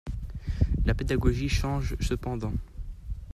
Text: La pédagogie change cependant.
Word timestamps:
La 0.85 0.95
pédagogie 0.95 1.47
change 1.47 1.95
cependant. 1.99 2.53